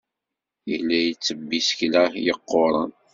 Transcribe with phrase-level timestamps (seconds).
[0.69, 2.91] Yella yettebbi isekla yeqquren.